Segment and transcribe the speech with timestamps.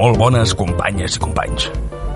[0.00, 1.66] Molt bones companyes i companys.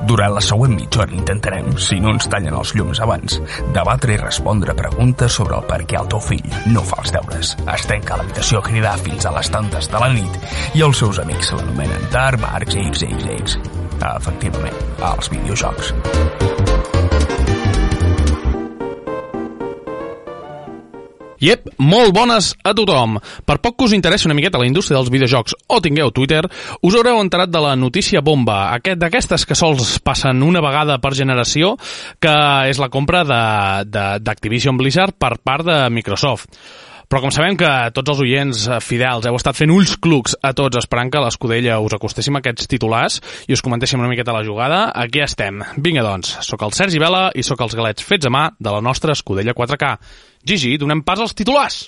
[0.09, 3.37] Durant la següent mitja hora intentarem, si no ens tallen els llums abans,
[3.77, 7.53] debatre i respondre preguntes sobre el per què el teu fill no fa els deures.
[7.75, 10.41] Es tanca l'habitació a cridar fins a les tantes de la nit
[10.73, 13.61] i els seus amics l'anomenen Tar, Marx, X, X, X.
[14.15, 14.81] Efectivament,
[15.13, 15.93] als videojocs.
[21.45, 23.19] Iep, molt bones a tothom.
[23.45, 26.41] Per poc que us interessi una miqueta la indústria dels videojocs o tingueu Twitter,
[26.81, 31.13] us haureu enterat de la notícia bomba, aquest d'aquestes que sols passen una vegada per
[31.19, 31.75] generació,
[32.17, 32.35] que
[32.71, 33.25] és la compra
[33.85, 36.49] d'Activision Blizzard per part de Microsoft.
[37.09, 40.55] Però com sabem que tots els oients eh, fidels heu estat fent ulls clucs a
[40.57, 44.45] tots esperant que a l'Escudella us acostéssim aquests titulars i us comentéssim una miqueta la
[44.47, 45.63] jugada, aquí estem.
[45.77, 48.83] Vinga, doncs, sóc el Sergi Vela i sóc els galets fets a mà de la
[48.85, 49.97] nostra Escudella 4K.
[50.45, 51.85] Gigi, donem pas als titulars!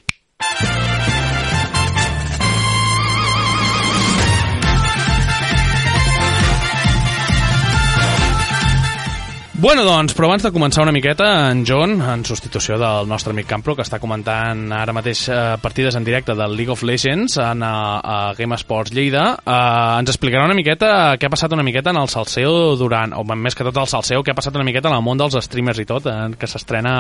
[9.59, 13.47] Bueno, doncs, però abans de començar una miqueta, en John, en substitució del nostre amic
[13.49, 17.65] Campro, que està comentant ara mateix eh, partides en directe del League of Legends en,
[17.65, 19.55] a, a Game Sports Lleida, eh,
[20.03, 23.57] ens explicarà una miqueta què ha passat una miqueta en el salseo durant, o més
[23.57, 25.89] que tot el salseo, què ha passat una miqueta en el món dels streamers i
[25.89, 26.95] tot, eh, que s'estrena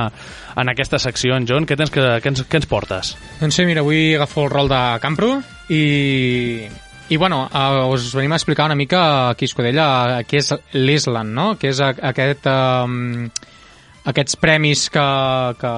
[0.57, 1.37] en aquesta secció.
[1.37, 3.13] En John, què, tens que, què, ens, què ens portes?
[3.43, 5.35] Doncs sí, mira, avui agafo el rol de Campro
[5.69, 5.85] i
[7.09, 9.89] i bueno, uh, us venim a explicar una mica aquí a Escudella
[10.27, 11.53] què és l'Island, no?
[11.61, 12.49] Què és aquest...
[12.51, 13.29] Um,
[14.07, 15.05] aquests premis que,
[15.59, 15.71] que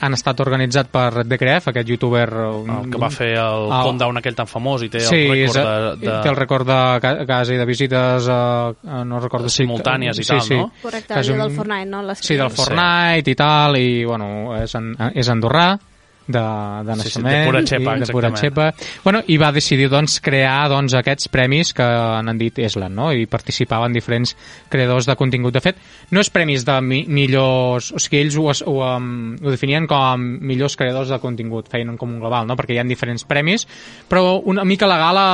[0.00, 2.24] han estat organitzats per The Gref, aquest youtuber...
[2.32, 6.00] El que va fer el, el Countdown aquell tan famós i té sí, el rècord
[6.00, 6.14] de, de...
[6.24, 10.60] té el rècord de quasi de visites, uh, no recordo simultànies si, i tal, sí,
[10.62, 10.70] no?
[10.80, 12.00] Correcte, quasi del Fortnite, no?
[12.08, 13.36] Les sí, del Fortnite sí.
[13.36, 14.30] i tal, i bueno,
[14.62, 15.74] és, en, és andorrà
[16.26, 16.42] de,
[16.86, 18.68] de naixement sí, sí, de pura xepa, de pura xepa.
[19.04, 23.10] Bueno, i va decidir doncs, crear doncs, aquests premis que han dit Eslan no?
[23.12, 24.34] i participaven diferents
[24.72, 25.80] creadors de contingut de fet,
[26.10, 30.24] no és premis de mi millors, o sigui, ells ho, ho, um, ho definien com
[30.40, 32.56] millors creadors de contingut feien com un global, no?
[32.58, 33.66] perquè hi ha diferents premis
[34.08, 35.26] però una mica la gala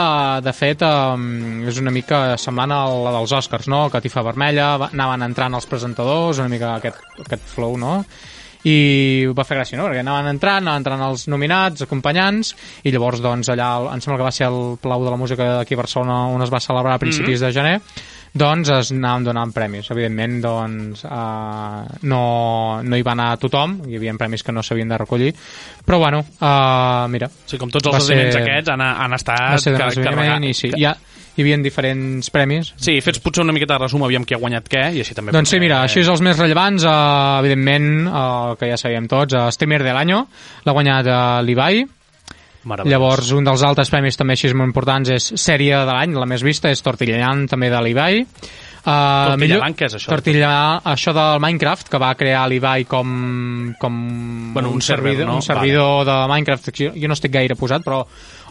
[0.45, 3.87] de fet um, és una mica semblant a la dels Oscars, no?
[3.93, 8.01] Catifa Vermella anaven entrant els presentadors una mica aquest, aquest flow, no?
[8.69, 9.88] I va fer gràcia, no?
[9.88, 12.54] Perquè anaven entrant, anaven entrant els nominats, acompanyants,
[12.84, 15.76] i llavors, doncs, allà, em sembla que va ser el Palau de la Música d'aquí
[15.76, 17.47] a Barcelona on es va celebrar a principis mm -hmm.
[17.47, 17.81] de gener,
[18.32, 19.91] doncs es anaven donant premis.
[19.91, 24.88] Evidentment, doncs, uh, no, no hi va anar tothom, hi havia premis que no s'havien
[24.88, 25.34] de recollir,
[25.87, 27.28] però bueno, uh, mira...
[27.47, 30.94] Sí, com tots els esdeveniments aquests han, han estat va ser car i sí, ja,
[31.37, 32.73] hi havia diferents premis.
[32.81, 35.35] Sí, fets potser una miqueta de resum, aviam qui ha guanyat què, i així també...
[35.37, 39.39] Doncs sí, mira, això és els més rellevants, uh, evidentment, uh, que ja sabíem tots,
[39.39, 41.85] uh, Streamer de l'any l'ha guanyat uh, l'Ibai,
[42.61, 46.43] Llavors, un dels altres premis també així molt importants és Sèrie de l'any, la més
[46.45, 48.21] vista, és Tortillan, també de l'Ibai.
[48.81, 50.09] Uh, Tortillalan, què és això?
[50.13, 50.51] Tortilla,
[50.93, 53.97] això del Minecraft, que va crear l'Ibai com, com
[54.55, 55.39] bueno, un, un servidor, no?
[55.41, 56.11] un servidor vale.
[56.11, 56.71] de Minecraft.
[56.77, 58.03] Jo, jo no estic gaire posat, però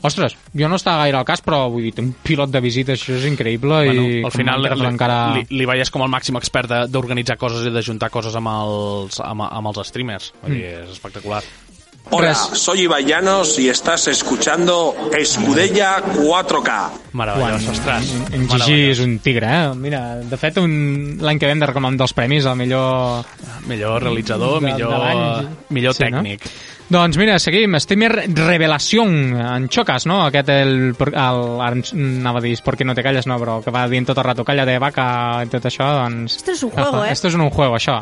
[0.06, 3.16] ostres, jo no estava gaire al cas, però vull dir, un pilot de visita, això
[3.18, 3.82] és increïble.
[3.90, 5.20] Bueno, i al final encara...
[5.50, 9.74] l'Ibai és com el màxim expert d'organitzar coses i d'ajuntar coses amb els, amb, amb
[9.74, 10.34] els streamers.
[10.44, 10.86] Vull dir, mm.
[10.86, 11.44] és espectacular.
[12.12, 16.90] Hola, soy Ibai Llanos y estás escuchando Escudella 4K.
[17.14, 18.10] Meravellós, ostres.
[18.34, 19.76] En, Gigi és un tigre, eh?
[19.78, 23.28] Mira, de fet, l'any que ve hem de recomanar un dels premis, el millor...
[23.70, 26.50] Millor realitzador, de, millor, de millor sí, tècnic.
[26.90, 27.04] No?
[27.04, 27.78] Doncs mira, seguim.
[27.78, 30.24] Streamer Revelació en xoques, no?
[30.26, 33.86] Aquest el, el, ara anava a dir perquè no te calles, no, però que va
[33.92, 35.06] dient tot el rato calla de vaca
[35.46, 36.42] i tot això, doncs...
[36.42, 37.12] Esto es un juego, eh?
[37.14, 38.02] Esto es un juego, això.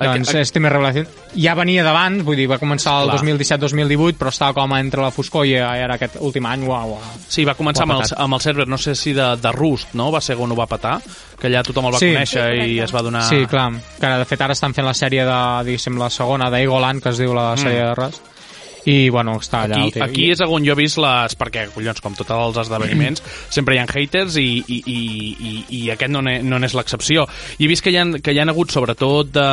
[0.00, 4.54] Doncs este més revelació ja venia d'abans, vull dir, va començar el 2017-2018, però estava
[4.56, 7.12] com entre la foscor i era aquest últim any, uau, uau.
[7.24, 10.10] Sí, va començar amb el, amb el server, no sé si de, de Rust, no?
[10.12, 10.98] Va ser on ho va patar,
[11.40, 12.12] que allà tothom el va sí.
[12.12, 13.24] conèixer sí, i es va donar...
[13.28, 16.50] Sí, clar, que ara, de fet ara estan fent la sèrie de, diguéssim, la segona
[16.52, 17.88] d'Egoland, que es diu la sèrie mm.
[17.88, 18.31] de Rust,
[18.88, 22.16] i bueno, està allà aquí, aquí és on jo he vist les perquè collons, com
[22.18, 25.00] tots els esdeveniments sempre hi ha haters i, i, i,
[25.52, 27.26] i, i aquest no n'és no l'excepció.
[27.58, 29.48] I he vist que hi ha, que hi ha hagut sobretot de,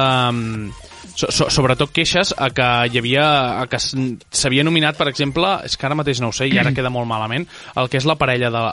[1.15, 3.25] so, so, sobretot queixes a que hi havia
[3.61, 6.73] a que s'havia nominat, per exemple, és que ara mateix no ho sé i ara
[6.75, 7.47] queda molt malament,
[7.79, 8.63] el que és la parella de,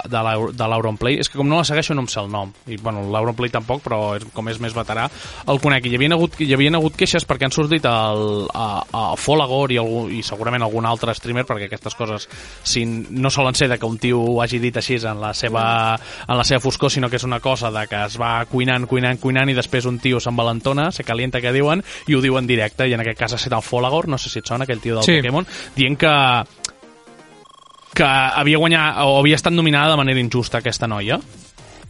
[0.56, 3.04] de l'Auronplay, és que com no la segueixo no em sé el nom, i bueno,
[3.12, 5.08] l'Auronplay tampoc, però és, com és més veterà,
[5.46, 8.68] el conec, i hi havia hagut, hi havia hagut queixes perquè han sortit el, a,
[8.90, 12.28] a Folagor i, algú, i segurament algun altre streamer, perquè aquestes coses
[12.66, 15.64] si no solen ser de que un tio ho hagi dit així en la seva,
[16.26, 19.20] en la seva foscor, sinó que és una cosa de que es va cuinant, cuinant,
[19.20, 22.86] cuinant i després un tio s'envalentona, se calienta que diuen, i ho diu en directe,
[22.88, 24.98] i en aquest cas ha estat el Folagor, no sé si et sona, aquell tio
[24.98, 25.18] del sí.
[25.20, 26.14] Pokémon, dient que
[27.96, 31.16] que havia guanyat o havia estat nominada de manera injusta aquesta noia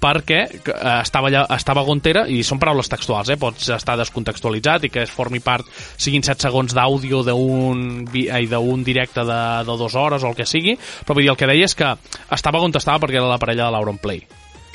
[0.01, 3.39] perquè eh, estava, allà, estava Gontera, i són paraules textuals, eh?
[3.41, 9.25] pots estar descontextualitzat i que es formi part, siguin 7 segons d'àudio d'un d'un directe
[9.25, 11.75] de, de dues hores o el que sigui, però vull dir, el que deia és
[11.75, 11.95] que
[12.37, 14.21] estava on estava perquè era la parella de l'Auronplay.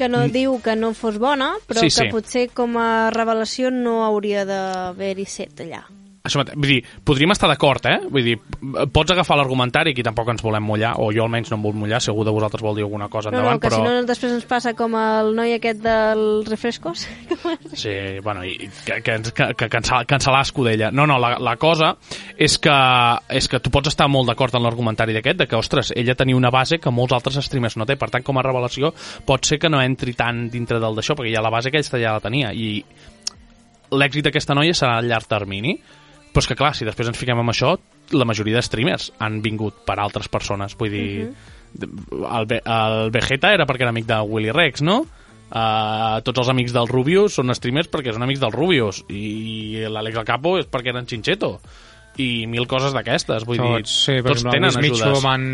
[0.01, 1.89] Que no diu que no fos bona, però Mm.
[1.92, 2.09] Sí, que sí.
[2.09, 5.83] potser com a revelació no hauria d'haver-hi set allà.
[6.21, 7.95] Això mateix, vull dir, podríem estar d'acord, eh?
[8.13, 8.35] Vull dir,
[8.94, 11.97] pots agafar l'argumentari, aquí tampoc ens volem mullar, o jo almenys no em vull mullar,
[12.03, 13.79] si algú de vosaltres vol dir alguna cosa No, endavant, no, que però...
[13.79, 17.07] si no després ens passa com el noi aquest dels refrescos.
[17.81, 20.91] Sí, bueno, i que, que, que, que cancel, cancel·lar Escudella.
[20.94, 21.95] No, no, la, la cosa
[22.38, 22.75] és que,
[23.33, 26.38] és que tu pots estar molt d'acord en l'argumentari d'aquest, de que, ostres, ella tenia
[26.38, 28.94] una base que molts altres streamers no té, per tant, com a revelació,
[29.25, 32.13] pot ser que no entri tant dintre del d'això, perquè ja la base aquesta ja
[32.18, 32.83] la tenia, i
[33.91, 35.75] l'èxit d'aquesta noia serà a llarg termini,
[36.31, 37.74] però és que, clar, si després ens fiquem amb això,
[38.16, 41.07] la majoria de streamers han vingut per altres persones, vull dir...
[41.81, 45.01] el, Ve- el Vegeta era perquè era amic de Willy Rex, no?
[45.51, 49.01] Uh, tots els amics del Rubius són streamers perquè són amics del Rubius.
[49.12, 51.57] I l'Àlex Al Capo és perquè eren Chincheto
[52.19, 55.46] i mil coses d'aquestes vull dir, Tots, sí, per tots exemple, tenen ajudes amb en,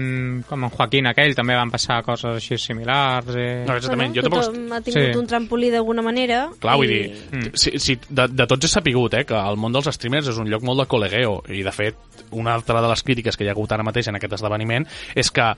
[0.50, 3.64] com en Joaquín aquell també van passar coses així similars eh?
[3.68, 5.20] no, exactament, jo tampoc tothom ha tingut Sí.
[5.20, 6.40] un trampolí d'alguna manera.
[6.60, 7.54] Clar, vull i- dir, mm.
[7.54, 10.50] si, si, de, de tots he sapigut eh, que el món dels streamers és un
[10.50, 11.96] lloc molt de col·legueo i de fet
[12.32, 15.30] una altra de les crítiques que hi ha hagut ara mateix en aquest esdeveniment és
[15.32, 15.52] que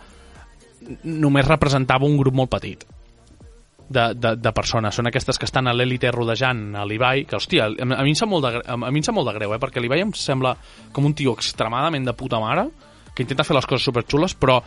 [1.03, 2.83] només representava un grup molt petit
[3.89, 4.95] de, de, de persones.
[4.95, 8.19] Són aquestes que estan a l'élite rodejant a l'Ibai, que, hòstia, a, a, mi em
[8.19, 10.13] sap molt de, a, a mi em sap molt de greu, eh, perquè l'Ibai em
[10.15, 10.55] sembla
[10.93, 12.69] com un tio extremadament de puta mare,
[13.15, 14.61] que intenta fer les coses superxules, però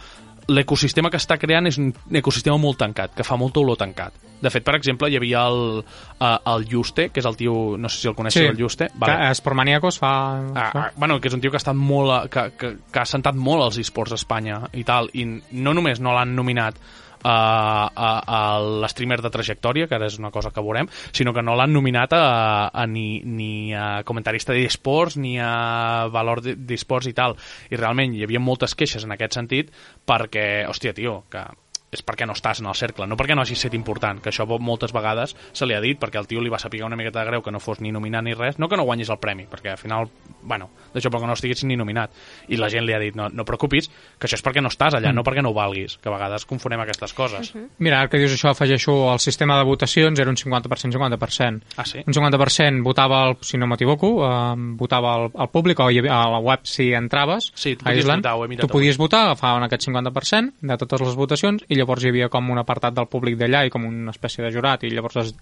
[0.51, 4.17] l'ecosistema que està creant és un ecosistema molt tancat, que fa molta olor tancat.
[4.43, 5.85] De fet, per exemple, hi havia el,
[6.27, 8.89] el Juste, que és el tio, no sé si el coneixeu, el Juste.
[8.99, 10.11] que Espormaníacos fa...
[10.51, 13.07] Ah, ah, bueno, que és un tio que ha estat molt que, que, que ha
[13.07, 16.83] sentat molt als esports a Espanya i tal, i no només no l'han nominat
[17.25, 18.41] uh, a, a
[18.85, 22.13] l'streamer de trajectòria, que ara és una cosa que veurem, sinó que no l'han nominat
[22.19, 27.37] a, a ni, ni a comentarista d'esports ni a valor de- d'esports i tal.
[27.71, 29.73] I realment hi havia moltes queixes en aquest sentit
[30.07, 31.45] perquè, hòstia, tio, que
[31.93, 34.47] és perquè no estàs en el cercle, no perquè no hagis set important, que això
[34.49, 37.29] moltes vegades se li ha dit perquè el tio li va saber una miqueta de
[37.29, 39.75] greu que no fos ni nominat ni res, no que no guanyis el premi, perquè
[39.75, 40.09] al final,
[40.41, 42.15] bueno, d'això perquè no estiguis ni nominat.
[42.49, 44.97] I la gent li ha dit, no, no preocupis, que això és perquè no estàs
[44.97, 45.21] allà, mm.
[45.21, 47.53] no perquè no ho valguis, que a vegades confonem aquestes coses.
[47.79, 51.77] Mira, ara que dius això, afegeixo el sistema de votacions, era un 50%, 50%.
[51.77, 52.01] Ah, sí?
[52.07, 56.41] Un 50% votava, el, si no m'equivoco, eh, votava el, el públic, o a la
[56.41, 60.57] web si entraves Sí, tu a podies Island, votar, tu podies votar, agafaven aquest 50%
[60.73, 63.75] de totes les votacions, i llavors hi havia com un apartat del públic d'allà i
[63.75, 65.35] com una espècie de jurat, i llavors es,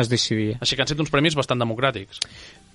[0.00, 0.58] es decidia.
[0.60, 2.22] Així que han estat uns premis bastant democràtics.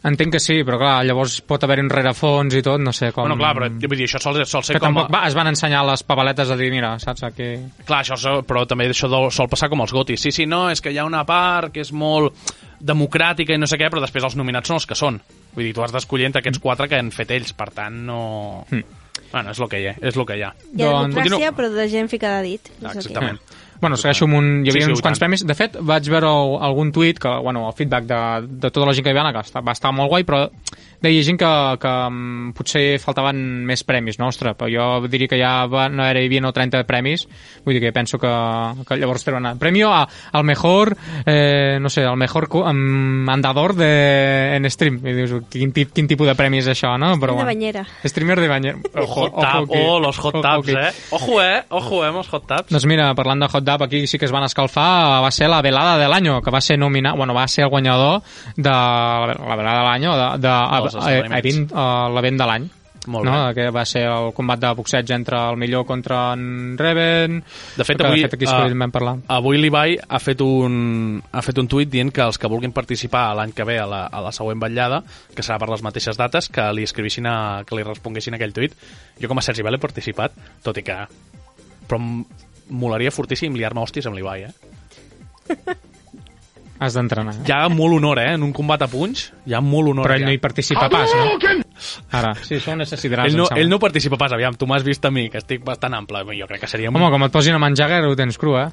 [0.07, 3.25] Entenc que sí, però clar, llavors pot haver un rerefons i tot, no sé com...
[3.25, 4.93] Bueno, clar, però jo vull dir, això sol, sol ser que com...
[4.93, 7.49] tampoc va, es van ensenyar les pavaletes a dir, mira, saps, aquí...
[7.87, 10.21] Clar, això, però també això sol passar com els gotis.
[10.21, 13.67] Sí, sí, no, és que hi ha una part que és molt democràtica i no
[13.69, 15.17] sé què, però després els nominats són els que són.
[15.57, 18.21] Vull dir, tu has d'escollir entre aquests quatre que han fet ells, per tant, no...
[19.31, 20.53] Bueno, és el que hi ha, és el que hi ha.
[20.73, 22.69] Hi ha Doncs- democràcia, però de gent ficada a dit.
[22.83, 23.39] Ah, exactament.
[23.79, 24.45] Bueno, segueixo amb un...
[24.65, 25.43] Hi Sí, havia sí, uns i quants premis.
[25.45, 26.29] De fet, vaig veure
[26.65, 28.21] algun tuit que, bueno, el feedback de,
[28.65, 30.47] de tota la gent que hi va anar, que va estar molt guai, però
[31.01, 31.49] deia gent que,
[31.81, 34.29] que mm, potser faltaven més premis, no?
[34.31, 37.27] Ostres, però jo diria que ja va, no era, hi havia no 30 premis,
[37.65, 38.31] vull dir que penso que,
[38.87, 43.75] que llavors treuen el premio a, al mejor, eh, no sé, al mejor um, andador
[43.77, 44.99] de, en stream.
[45.05, 47.13] I dius, quin, tip, quin tipus de premi és això, no?
[47.17, 47.85] De banyera.
[48.03, 48.81] Streamer de banyera.
[49.05, 49.83] Hot tub, aquí.
[49.85, 50.77] oh, los hot Ojo tubs, aquí.
[50.77, 50.91] eh?
[51.11, 51.61] Ojo, eh?
[51.69, 52.73] Ojo, eh, amb els hot tubs.
[52.73, 55.61] Doncs mira, parlant de hot dub, aquí sí que es van escalfar, va ser la
[55.61, 58.21] velada de l'any, que va ser nominat, bueno, va ser el guanyador
[58.55, 60.55] de la velada de l'any, de, de,
[60.86, 61.55] Dels de, esdeveniments.
[61.55, 62.69] event, uh, l'event de l'any.
[63.07, 63.31] Molt no?
[63.31, 63.53] bé.
[63.55, 67.39] que va ser el combat de boxeig entre el millor contra en Reven
[67.77, 71.43] De fet, avui, de fet aquí eh, vam parlar Avui l'Ibai ha fet un ha
[71.45, 74.21] fet un tuit dient que els que vulguin participar l'any que ve a la, a
[74.25, 75.01] la següent vetllada,
[75.33, 78.75] que serà per les mateixes dates, que li escrivissin a, que li responguessin aquell tuit.
[79.21, 80.99] Jo com a Sergi Bell he participat, tot i que...
[81.87, 82.25] Però em
[82.67, 85.77] molaria fortíssim liar-me hòsties amb l'Ibai, eh?
[86.79, 88.33] has d'entrenar Hi ha molt honor, eh?
[88.35, 90.05] En un combat a punys, hi ha molt honor.
[90.05, 90.31] però ell allà.
[90.31, 91.55] no hi participa pas no?
[92.11, 95.05] ara, sí, això ho necessitaràs ell no, ell no participa pas, aviam, tu m'has vist
[95.05, 96.23] a mi, que estic bastant ample.
[96.37, 96.89] Jo crec que seria...
[96.89, 98.67] home, com et posin a menjar ho tens cru, eh?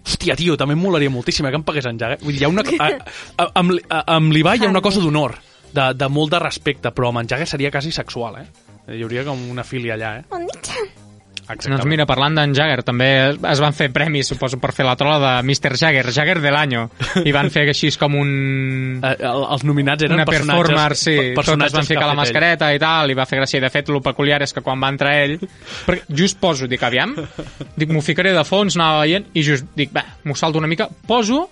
[0.00, 2.18] Hòstia, tio, també em molaria moltíssim eh, que em pagués en Jagger.
[2.22, 2.64] Vull dir, hi ha una...
[2.80, 5.36] A, a, amb, li- a, amb l'Ibai hi ha una cosa d'honor,
[5.72, 8.46] de, de molt de respecte, però amb en Jagger seria quasi sexual, eh?
[8.96, 10.24] Hi hauria com una filia allà, eh?
[11.50, 11.80] Exactament.
[11.80, 15.18] Doncs mira, parlant d'en Jagger, també es- van fer premis, suposo, per fer la trola
[15.18, 15.76] de Mr.
[15.76, 16.76] Jagger, Jagger de l'any,
[17.24, 19.00] i van fer així com un...
[19.02, 22.12] Eh, el- els nominats eren una personatges, performer, sí, pe- tots es van ficar la
[22.12, 22.20] fet ell.
[22.22, 24.80] mascareta i tal, i va fer gràcia, i de fet, el peculiar és que quan
[24.82, 25.38] va entrar ell,
[25.86, 27.16] perquè just poso, dic, aviam,
[27.76, 30.88] dic, m'ho ficaré de fons, anava veient, i just dic, va, m'ho salto una mica,
[31.06, 31.48] poso,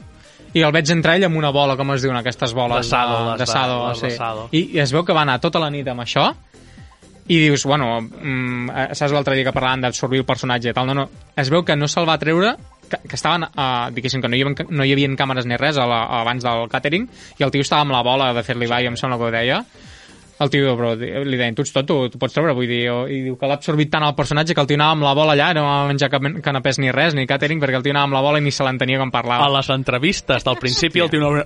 [0.55, 2.87] i el veig entrar ell amb una bola, com es diuen aquestes boles?
[2.89, 4.07] D'asado, de, les de- d'asado, les sí.
[4.15, 4.49] d'asado.
[4.53, 6.31] I, I es veu que va anar tota la nit amb això,
[7.29, 10.87] i dius, bueno, mm, eh, saps l'altre dia que parlàvem d'absorbir el personatge i tal,
[10.89, 12.55] no, no, es veu que no se'l va treure
[12.89, 15.77] que, que estaven, uh, diguéssim, que no hi, havia, no hi havia càmeres ni res
[15.77, 17.05] a la, abans del catering
[17.39, 19.63] i el tio estava amb la bola de fer-li ball, em sembla que ho deia
[20.39, 23.09] el tio, però li deien, tu ets tot, tu, tu pots treure, vull dir, o-
[23.11, 25.33] i diu que l'ha absorbit tant el personatge que el tio anava amb la bola
[25.35, 28.15] allà, no va menjar cap canapés ni res, ni catering, perquè el tio anava amb
[28.15, 29.49] la bola i ni se l'entenia quan parlava.
[29.49, 31.43] A les entrevistes del principi el tio no...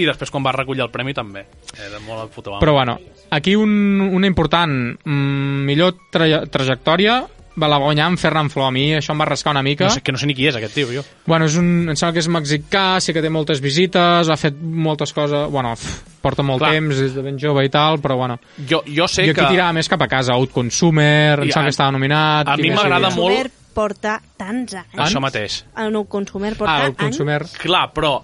[0.00, 1.44] I després quan va recollir el premi també.
[1.76, 2.56] Era molt amo.
[2.64, 2.96] Però bueno,
[3.34, 7.22] aquí un, una important, mm, millor tra trajectòria
[7.54, 8.66] va la guanyar amb Ferran Flor.
[8.66, 9.84] A mi això em va rascar una mica.
[9.86, 11.04] No sé, que no sé ni qui és aquest tio, jo.
[11.26, 14.56] Bueno, és un, em sembla que és mexicà, sí que té moltes visites, ha fet
[14.58, 15.46] moltes coses...
[15.54, 16.72] Bueno, pff, porta molt Clar.
[16.74, 18.40] temps, és de ben jove i tal, però bueno.
[18.58, 19.52] Jo, jo sé jo aquí que...
[19.54, 22.48] tirava més cap a casa, Outconsumer, em I sembla que estava nominat...
[22.50, 24.98] a mi m'agrada molt- Consumer porta tants anys.
[25.02, 25.60] Això mateix.
[25.82, 26.92] El nou consumer porta Ah, anys.
[26.94, 27.40] Outconsumer.
[27.58, 28.16] Clar, però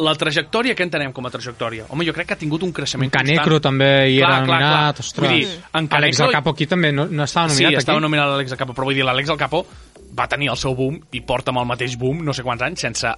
[0.00, 1.84] la trajectòria que entenem com a trajectòria?
[1.90, 3.62] Home, jo crec que ha tingut un creixement Canecro constant.
[3.68, 5.06] també hi Clar, era clar, nominat, clar.
[5.06, 5.28] ostres.
[5.28, 7.98] Vull dir, en Àlex Canecro- El Capo aquí també no, no estava Sí, nominat estava
[7.98, 8.02] aquí.
[8.08, 9.66] nominat l'Àlex Capo, però vull dir, l'Àlex El Capo
[10.18, 12.80] va tenir el seu boom i porta amb el mateix boom no sé quants anys
[12.80, 13.12] sense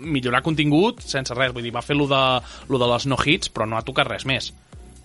[0.00, 1.52] millorar contingut, sense res.
[1.52, 2.20] Vull dir, va fer lo de,
[2.68, 4.52] lo de les no-hits, però no ha tocat res més.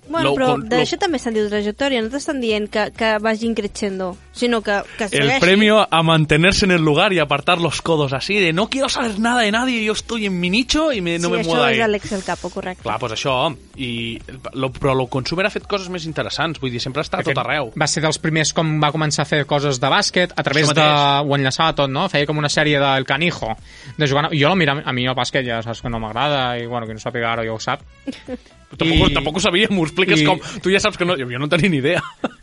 [0.08, 3.56] Bueno, Lo- però lo- d'això també se'n diu trajectòria, no t'estan dient que, que vagin
[3.58, 5.40] creixendo, sinó que, que El segueixi.
[5.42, 9.18] premio a mantenerse en el lugar y apartar los codos así de no quiero saber
[9.20, 11.66] nada de nadie, yo estoy en mi nicho y me, no sí, me això muevo
[11.68, 11.82] és ahí.
[11.82, 12.84] Alex el Capo, correcte.
[12.84, 14.20] Clar, doncs això, i,
[14.54, 17.38] lo, però el consumer ha fet coses més interessants, vull dir, sempre està a tot
[17.42, 17.72] arreu.
[17.80, 20.78] Va ser dels primers com va començar a fer coses de bàsquet, a través Això
[20.78, 20.86] de...
[21.30, 22.08] ho enllaçava tot, no?
[22.10, 23.56] Feia com una sèrie del Canijo,
[23.98, 24.30] de jugar...
[24.38, 26.94] Jo la mirava, a mi el bàsquet ja saps que no m'agrada, i bueno, qui
[26.94, 27.82] no sàpiga ara ja ho sap.
[28.76, 30.40] Tampoc, I- tampoc ho sabia, m'ho expliques i- com...
[30.64, 31.16] Tu ja saps que no...
[31.20, 32.02] Jo, jo no tenia ni idea.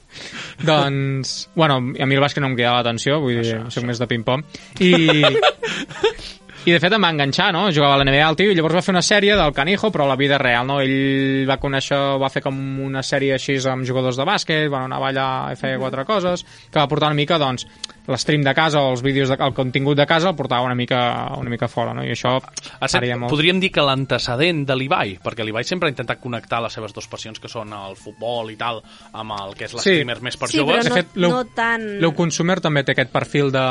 [0.62, 3.98] Doncs, bueno, a mi el bàsquet no em cridava l'atenció, vull dir, Això, soc més
[3.98, 4.44] de ping-pong.
[4.84, 4.92] I,
[6.68, 7.64] I de fet em va enganxar, no?
[7.74, 10.04] Jugava a la NBA el tio i llavors va fer una sèrie del Canijo, però
[10.06, 10.76] a la vida real, no?
[10.84, 15.08] Ell va conèixer, va fer com una sèrie així amb jugadors de bàsquet, bueno, anava
[15.10, 17.66] allà i feia quatre coses, que va portar una mica, doncs,
[18.11, 21.00] l'stream de casa o els vídeos, de, el contingut de casa el portava una mica,
[21.38, 22.02] una mica fora, no?
[22.02, 22.40] I això
[22.88, 23.30] set, molt.
[23.30, 27.06] podríem dir que l'antecedent de l'Ibai, perquè l'Ibai sempre ha intentat connectar les seves dues
[27.06, 28.82] passions, que són el futbol i tal,
[29.12, 30.88] amb el que és l'streamer més per Sí, joves.
[30.90, 31.87] però De no, no tan...
[32.02, 33.62] L'Eu Consumer també té aquest perfil de...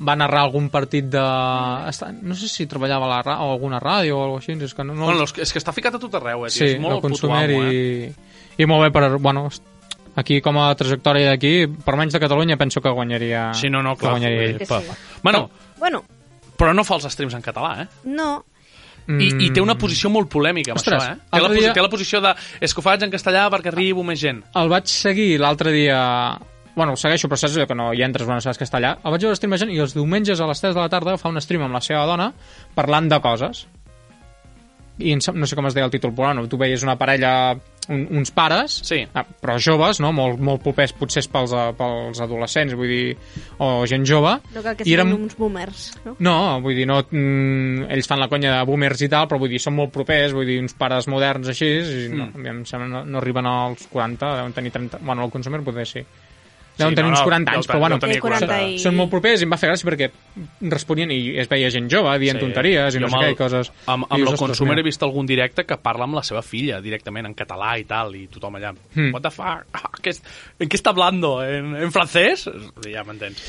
[0.00, 1.24] Va narrar algun partit de...
[1.92, 3.38] Està- No sé si treballava a la ra...
[3.44, 4.94] o alguna ràdio o alguna cosa així, és que no...
[4.94, 5.04] no...
[5.12, 6.64] Bueno, és que- està ficat a tot arreu, eh, tio.
[6.64, 7.74] sí, és molt el Consumer amo, eh?
[8.58, 8.62] i...
[8.62, 9.10] I molt bé per...
[9.18, 9.48] Bueno,
[10.18, 11.54] aquí com a trajectòria d'aquí,
[11.86, 13.48] per menys de Catalunya penso que guanyaria...
[13.54, 14.12] Sí, no, no, que clar.
[14.18, 14.58] guanyaria ell.
[14.58, 14.98] Que sí.
[15.22, 15.48] Bueno,
[15.78, 16.02] Bueno,
[16.58, 17.88] però no fa els streams en català, eh?
[18.10, 18.44] no,
[19.08, 20.82] I, I té una posició molt polèmica amb Mm.
[20.82, 21.30] Ostres, això, eh?
[21.32, 24.02] Té la, dia- té la posició de és que ho faig en castellà perquè arribo
[24.04, 24.42] més gent.
[24.54, 26.36] El vaig seguir l'altre dia...
[26.76, 28.92] Bueno, el segueixo, però saps que no hi entres, bueno, saps que està allà.
[29.02, 31.40] El vaig veure streamejant i els diumenges a les 3 de la tarda fa un
[31.40, 32.28] stream amb la seva dona
[32.76, 33.64] parlant de coses.
[34.98, 37.54] I no sé com es deia el títol, però bueno, tu veies una parella,
[37.88, 39.06] un, uns pares, Sí.
[39.14, 40.12] ah, però joves, no?
[40.12, 43.16] molt, molt propers potser pels, eh, pels adolescents, vull dir,
[43.58, 44.36] o gent jove.
[44.54, 46.16] no cal que I siguin érem- uns boomers, no?
[46.18, 49.48] No, vull dir, no, mm, ells fan la conya de boomers i tal, però vull
[49.50, 51.66] dir, són molt propers, vull dir, uns pares moderns així,
[52.06, 52.46] i no, Mm.
[52.46, 54.98] em sembla no, no arriben als 40, deuen tenir 30...
[55.02, 56.04] Bueno, el consumer poder sí.
[56.78, 58.58] Deuen Sí, tenir no, uns no, 40 deu anys, ten- però bueno, Té 40 40.
[58.70, 58.78] i...
[58.78, 60.10] són molt propers i em va fer gràcia perquè
[60.70, 62.44] responien i es veia gent jove dient Sí.
[62.44, 63.72] tonteries i Jo no sé amb què, i coses...
[63.86, 64.80] Amb, amb dius, el "Ostres, consumer mira".
[64.80, 68.14] he vist algun directe que parla amb la seva filla directament en català i tal,
[68.14, 68.72] i tothom allà.
[68.94, 69.10] Hmm.
[69.12, 69.66] What the fuck?
[69.72, 70.22] Ah, ¿qué es-
[70.58, 71.42] ¿En qué está hablando?
[71.44, 72.48] ¿En, en francès?
[72.92, 73.42] Ja m'entens.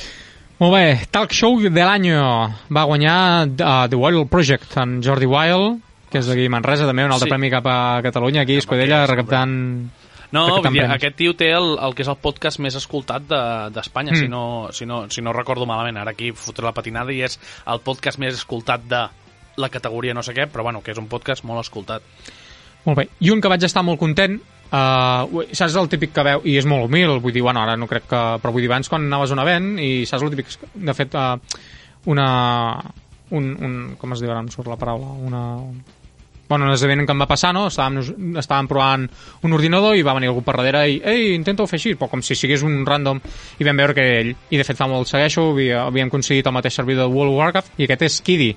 [0.59, 5.79] Molt bé, Talk Show de l'any va guanyar uh, The Wild Project en Jordi Wild,
[6.11, 7.29] que és d'aquí a Manresa, també un altre Sí.
[7.29, 9.53] premi cap a Catalunya, aquí a Escudella, recaptant...
[10.31, 13.69] No, vull dir, aquest tio té el, el que és el podcast més escoltat de-
[13.73, 14.19] d'Espanya, Mm.
[14.19, 15.97] si, no, si, no, si no recordo malament.
[15.97, 19.07] Ara aquí fotré la patinada i és el podcast més escoltat de
[19.57, 22.01] la categoria no sé què, però bueno, que és un podcast molt escoltat.
[22.85, 23.09] Molt bé.
[23.19, 24.37] I un que vaig estar molt content,
[24.71, 27.87] uh, saps el típic que veu, i és molt humil, vull dir, bueno, ara no
[27.87, 28.21] crec que...
[28.39, 30.47] Però vull dir, abans quan anaves a un event, i saps el típic...
[30.75, 31.35] De fet, uh,
[32.05, 32.29] una...
[33.31, 35.11] Un, un, com es diu ara, em surt la paraula?
[35.27, 35.41] Una...
[36.49, 37.67] Bueno, un esdeveniment que em va passar, no?
[37.69, 37.99] Estàvem,
[38.41, 39.03] estàvem provant
[39.45, 42.23] un ordinador i va venir algú per darrere i ei, intenta-ho fer així, però com
[42.25, 43.19] si sigués un random
[43.59, 44.31] i vam veure que era ell.
[44.49, 47.35] I de fet fa molt el segueixo, havia, havíem aconseguit el mateix servidor de World
[47.35, 48.49] of Warcraft i aquest és Kiddy,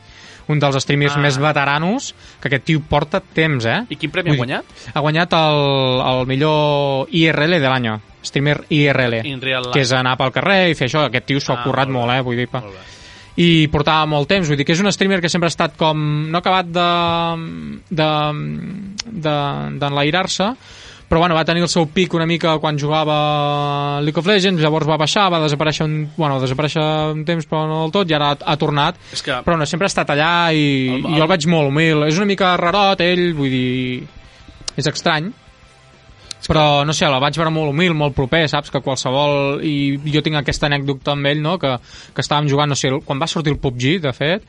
[0.49, 1.21] un dels streamers Ah.
[1.21, 3.83] més veteranos que aquest tio porta temps, eh?
[3.91, 4.65] I quin premi Vull ha guanyat?
[4.95, 7.91] Ha guanyat el, el millor IRL de l'any.
[8.23, 9.21] streamer IRL,
[9.73, 11.05] que és anar pel carrer i fer això.
[11.09, 12.23] Aquest tio s'ho ha Ah, currat molt molt, eh?
[12.23, 12.61] Vull dir, pa.
[12.61, 13.02] Molt bé.
[13.41, 15.97] I portava molt temps, vull dir que és un streamer que sempre ha estat com,
[16.31, 16.89] no ha acabat de
[17.89, 20.51] de- de- d'enlairar-se
[21.13, 24.89] però bueno, va tenir el seu pic una mica quan jugava League of Legends, llavors
[24.89, 26.81] va baixar, va desaparèixer un, bueno, desaparèixer
[27.13, 28.97] un temps però no del tot, i ara ha, ha tornat.
[29.13, 31.69] És que- però no, sempre ha estat allà i, El- i jo el veig molt
[31.69, 34.07] humil, és una mica rarot ell, vull dir
[34.75, 35.29] és estrany
[36.49, 38.71] però no sé, la vaig veure molt humil, molt proper, saps?
[38.71, 39.61] Que qualsevol...
[39.63, 41.59] I jo tinc aquesta anècdota amb ell, no?
[41.63, 41.77] Que,
[42.15, 44.43] que estàvem jugant, no sé, quan va sortir el PUBG, de fet,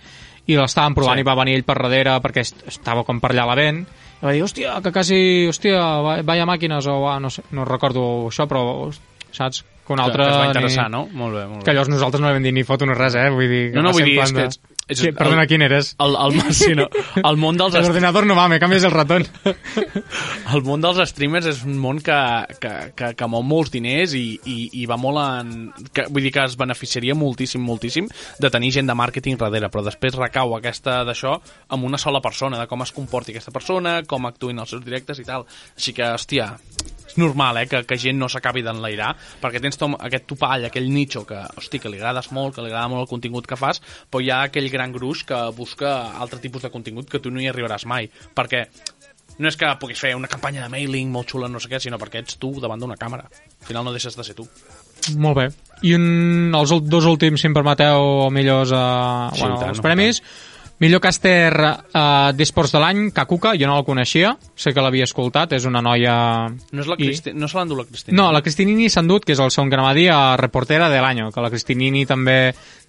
[0.48, 1.24] i l'estàvem provant Sí.
[1.24, 3.84] i va venir ell per darrere perquè est- estava com per allà a la vent
[3.84, 5.20] i va dir, hòstia, que quasi,
[5.52, 8.90] hòstia, va- vaya màquines o va, no sé, no recordo això, però
[9.32, 9.64] saps?
[9.86, 10.24] Que un altre...
[10.24, 10.96] que es va interessar, ni...
[10.96, 11.08] no?
[11.12, 11.66] Molt bé, molt bé.
[11.68, 13.30] Que llavors nosaltres no li vam dir ni foto ni res, eh?
[13.30, 13.64] Vull dir...
[13.76, 14.46] No, no, vull dir, és que
[14.88, 15.96] ets- Sí, perdona, el- quin eres?
[16.04, 16.88] El, el, sí, no,
[17.24, 19.26] el món dels El ordenador no va, me canvies el ratón.
[20.54, 22.18] el món dels streamers és un món que,
[22.62, 25.54] que, que, que mou molts diners i, i, i va molt en...
[25.94, 28.10] Que, vull dir que es beneficiaria moltíssim, moltíssim
[28.44, 31.38] de tenir gent de màrqueting darrere, però després recau aquesta d'això
[31.74, 35.20] amb una sola persona, de com es comporti aquesta persona, com actuïn els seus directes
[35.24, 35.48] i tal.
[35.78, 36.52] Així que, hòstia,
[37.08, 40.90] és normal, eh, que, que gent no s'acabi d'enlairar, perquè tens tom, aquest topall, aquell
[40.94, 43.82] nicho que, hosti, que li agrades molt, que li agrada molt el contingut que fas,
[44.10, 47.42] però hi ha aquell gran gruix que busca altre tipus de contingut que tu no
[47.42, 48.68] hi arribaràs mai, perquè
[49.42, 51.98] no és que puguis fer una campanya de mailing molt xula, no sé què, sinó
[52.02, 53.26] perquè ets tu davant d'una càmera.
[53.26, 54.46] Al final no deixes de ser tu.
[55.20, 55.48] Molt bé.
[55.84, 59.86] I un, els dos últims, si em permeteu, millors uh, Sí, bueno, tant, els no,
[59.88, 60.22] premis.
[60.84, 65.56] Millor càster uh, d'esports de l'any, Kakuka, jo no la coneixia, sé que l'havia escoltat,
[65.56, 66.16] és una noia...
[66.52, 67.32] No, és la I- Cristi...
[67.34, 68.18] no se l'endú la Cristina.
[68.20, 70.90] No, la Cristinini s'ha endut, que és el segon que anava a dir, a reportera
[70.92, 72.38] de l'any, que la Cristinini també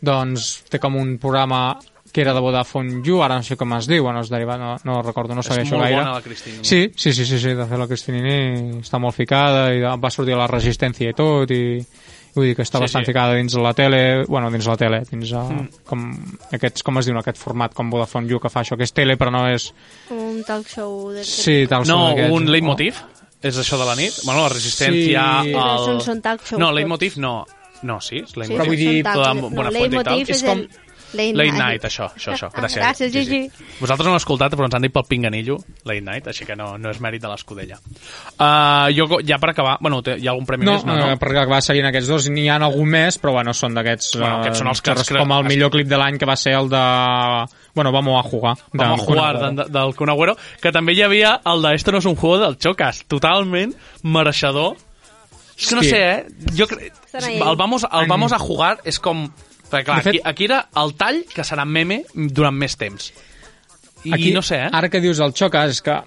[0.02, 1.76] doncs, té com un programa
[2.14, 4.76] que era de Vodafone You, ara no sé com es diu, bueno, es deriva, no,
[4.86, 5.96] no recordo, no és segueixo molt gaire.
[5.98, 6.60] bona la Cristina.
[6.62, 10.36] Sí, sí, sí, sí, sí, de fet la Cristinini està molt ficada i va sortir
[10.36, 13.12] a la resistència i tot i, i vull dir que està Sí, bastant sí.
[13.12, 15.42] ficada dins la tele, bueno, dins la tele, dins a,
[15.86, 16.04] com
[16.52, 19.16] aquests, com es diu, aquest format com Vodafone You que fa això, que és tele
[19.20, 19.68] però no és...
[20.10, 21.24] Un talk show de...
[21.24, 22.34] Sí, tal No, són aquests.
[22.38, 23.02] un leitmotiv?
[23.44, 24.22] És això de la nit?
[24.24, 25.24] Bueno, la resistència...
[25.44, 25.52] Sí.
[25.52, 25.84] El...
[25.84, 27.34] Són- són talk shows No, leitmotiv no.
[27.84, 28.56] No, sí, és Sí, leitmotiv.
[28.62, 29.80] Però vull dir, talk- tota no, bona tal.
[29.82, 30.68] leitmotiv És és com- el...
[31.14, 32.48] Late, Late night, això, això, això.
[32.52, 33.40] Ah, Gràcies, gràcies, Gigi.
[33.80, 36.72] Vosaltres no l'heu escoltat, però ens han dit pel pinganillo, Late Night, així que no,
[36.78, 37.78] no és mèrit de l'escudella.
[38.34, 40.84] Uh, jo, ja per acabar, bueno, té- hi ha algun premi No, més?
[40.88, 41.10] No, no?
[41.12, 44.16] eh, perquè va seguint aquests dos, n'hi ha algun més, però bueno, són d'aquests...
[44.18, 46.18] Bueno, eh, aquests són els que es cre- Com el es- millor clip de l'any,
[46.18, 46.82] que va ser el de...
[47.74, 48.54] Bueno, vamos a jugar.
[48.72, 51.74] de Vamos a jugar de, de, del Kun Agüero, que també hi havia el de
[51.74, 53.72] Esto no és un juego del Chocas, totalment
[54.02, 54.76] mereixedor.
[55.58, 55.90] És que no Hosti.
[55.90, 56.50] sé, eh?
[56.58, 56.90] Jo cre...
[57.12, 57.42] Serà ell.
[57.46, 59.26] el, vamos, el vamos a jugar és com...
[59.74, 63.12] Perquè, clar, De fet- aquí, aquí era el tall que serà meme durant més temps.
[64.04, 64.70] I Aquí, no sé, eh?
[64.72, 66.02] Ara que dius el Xocas, és que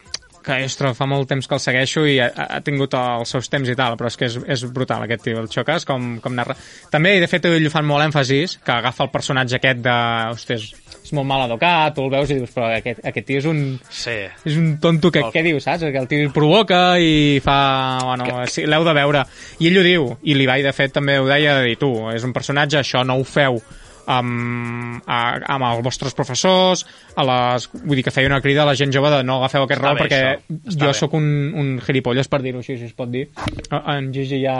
[0.47, 3.67] que ostres, fa molt temps que el segueixo i ha, ha tingut els seus temps
[3.67, 6.55] i tal, però és que és, és brutal aquest tio, el Xocas, com, com narra.
[6.93, 9.95] També, i de fet, ell fan molt èmfasis, que agafa el personatge aquest de...
[10.31, 10.69] Ostres,
[11.07, 13.63] és molt mal educat, tu el veus i dius, però aquest, aquest tio és un,
[13.89, 14.17] Sí.
[14.45, 15.87] és un tonto que, El- què diu, saps?
[15.87, 17.57] Que el tio provoca i fa...
[18.03, 19.23] Bueno, sí, l'heu de veure.
[19.63, 22.23] I ell ho diu, i l'Ibai, de fet, també ho deia, de dir, tu, és
[22.27, 23.61] un personatge, això no ho feu
[24.07, 25.17] amb, a,
[25.51, 26.85] amb els vostres professors,
[27.19, 29.65] a les, vull dir que feia una crida a la gent jove de no agafeu
[29.65, 30.77] aquest Està rol bé, perquè això.
[30.77, 30.93] Jo bé.
[30.95, 31.25] sóc un,
[31.59, 33.25] un gilipolles, per dir-ho així, si es pot dir.
[33.71, 34.57] En Gigi ja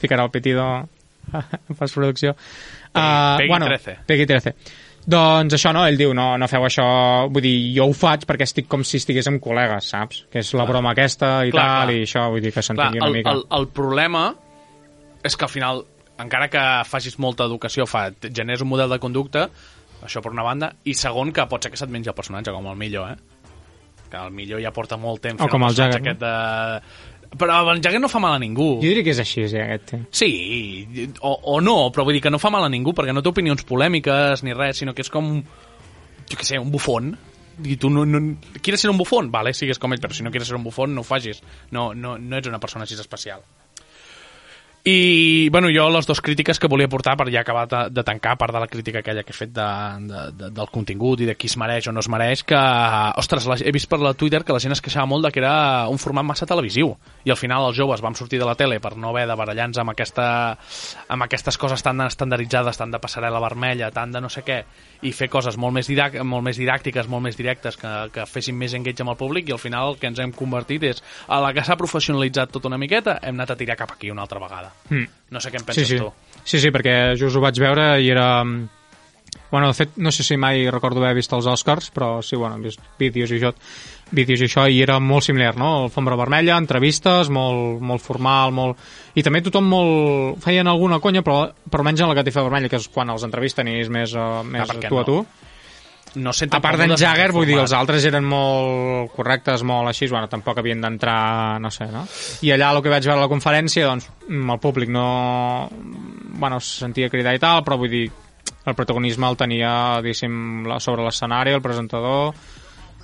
[0.00, 0.66] ficarà el pitido
[1.32, 2.34] en postproducció.
[2.92, 3.96] Uh, Peggy 13.
[4.06, 4.52] Peggy 13.
[5.06, 6.84] Doncs això no, ell diu, no, no feu això,
[7.30, 10.24] vull dir, jo ho faig perquè estic com si estigués amb col·legues, saps?
[10.32, 11.94] Que és la broma aquesta i Clar, tal, clar.
[11.94, 13.34] i això, vull dir que Clar, s'entengui una mica.
[13.36, 14.24] el, el problema
[15.22, 15.84] és que al final,
[16.22, 19.46] encara que facis molta educació, fa, generes un model de conducta,
[20.02, 22.66] això per una banda, i segon, que pot ser que se't mengi el personatge, com
[22.70, 23.46] el millor, eh?
[24.10, 26.34] Que el millor ja porta molt temps O com el Jagger, aquest de...
[27.38, 28.76] Però el Jagger no fa mal a ningú.
[28.80, 30.02] Jo diria que és així, sí, aquest tio.
[30.14, 30.30] Sí,
[31.20, 33.32] o, o no, però vull dir que no fa mal a ningú, perquè no té
[33.32, 35.32] opinions polèmiques ni res, sinó que és com,
[36.26, 37.14] jo què sé, un bufón.
[37.64, 38.20] I tu no, no...
[38.60, 39.30] Quieres ser un bufón?
[39.32, 41.40] Vale, sigues com ell, però si no quieres ser un bufón, no ho facis.
[41.72, 43.44] No, no, no ets una persona així especial.
[44.88, 48.36] I, bueno, jo les dues crítiques que volia portar per ja acabar de, de tancar,
[48.38, 49.64] part de la crítica aquella que he fet de,
[50.06, 52.60] de, de, del contingut i de qui es mereix o no es mereix, que,
[53.18, 55.88] ostres, he vist per la Twitter que la gent es queixava molt de que era
[55.90, 56.92] un format massa televisiu
[57.26, 59.82] i al final els joves vam sortir de la tele per no haver de barallar-nos
[59.82, 60.28] amb, aquesta,
[61.10, 64.60] amb aquestes coses tan estandarditzades, tant de passarel·la vermella, tant de no sé què,
[65.02, 68.54] i fer coses molt més, didac molt més didàctiques, molt més directes, que, que fessin
[68.54, 71.42] més engage amb el públic, i al final el que ens hem convertit és, a
[71.42, 74.38] la que s'ha professionalitzat tot una miqueta, hem anat a tirar cap aquí una altra
[74.38, 74.75] vegada.
[74.90, 75.06] Mm.
[75.34, 75.98] No sé què en Sí, penses sí.
[75.98, 76.12] tu.
[76.44, 78.30] sí, sí, perquè just ho vaig veure i era...
[79.50, 82.56] Bueno, de fet, no sé si mai recordo haver vist els Oscars, però sí, bueno,
[82.58, 83.52] he vist vídeos i això,
[84.10, 85.84] vídeos i això, i era molt similar, no?
[85.84, 88.82] Alfombra vermella, entrevistes, molt, molt formal, molt...
[89.14, 90.40] I també tothom molt...
[90.42, 93.70] feien alguna conya, però, però almenys en la catifa vermella, que és quan els entrevisten
[93.70, 95.06] i és més, uh, més què tu a no?
[95.06, 95.20] tu.
[95.22, 95.45] No
[96.32, 100.28] senten A part d'en Jagger, vull dir, els altres eren molt correctes, molt així, bueno,
[100.32, 102.06] tampoc havien d'entrar, no sé, no?
[102.42, 105.68] I allà el que vaig veure a la conferència, doncs, mm, el públic no...
[106.36, 108.06] Bueno, se sentia cridar i tal, però vull dir,
[108.66, 109.72] el protagonisme el tenia,
[110.04, 112.34] diguéssim, la- sobre l'escenari, el presentador,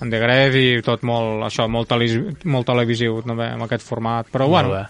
[0.02, 3.84] en De Gref i tot molt, això, molt, telis, molt televisiu, no bé, amb aquest
[3.86, 4.26] format.
[4.32, 4.86] Però, Molt bueno, bé.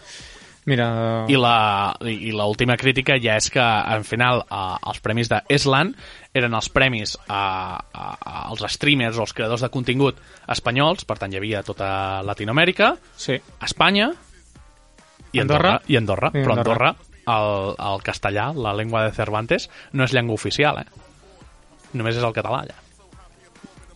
[0.66, 0.87] Mira...
[1.29, 5.94] I la, i l'última crítica ja és que, al final, eh, els premis de Eslan
[6.35, 7.42] eren els premis a,
[7.83, 10.20] a, a, als streamers o als creadors de contingut
[10.53, 13.38] espanyols, per tant, hi havia tota Latinoamèrica, Sí.
[13.62, 14.12] Espanya
[15.33, 15.79] i Andorra.
[15.79, 15.88] Andorra.
[15.88, 16.31] I Andorra.
[16.33, 16.92] I Però Andorra.
[16.92, 20.87] Andorra, el, el castellà, la llengua de Cervantes, no és llengua oficial, eh?
[21.92, 22.79] Només és el català, allà.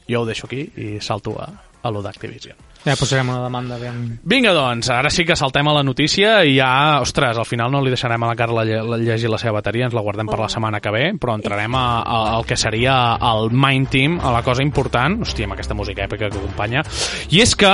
[0.06, 1.48] Jo ho deixo aquí i salto a,
[1.82, 2.58] a lo d'Activision.
[2.86, 4.20] Ja posarem una demanda ben...
[4.22, 7.80] Vinga, doncs, ara sí que saltem a la notícia i ja, ostres, al final no
[7.82, 10.48] li deixarem a la Carla lle- llegir la seva bateria, ens la guardem per la
[10.52, 14.44] setmana que ve, però entrarem a, a, al que seria el Mind Team, a la
[14.46, 16.84] cosa important, hòstia, amb aquesta música èpica que acompanya,
[17.34, 17.72] i és que,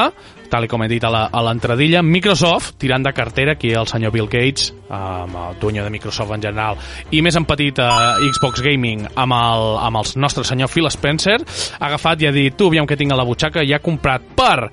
[0.53, 4.13] tal com he dit a la- a l'entradilla, Microsoft, tirant de cartera, aquí el senyor
[4.17, 6.81] Bill Gates, amb el dueño de Microsoft en general,
[7.13, 11.37] i més en petit a Xbox Gaming, amb el, amb el nostre senyor Phil Spencer,
[11.79, 14.33] ha agafat i ha dit, tu, aviam que tinc a la butxaca, i ha comprat
[14.37, 14.71] per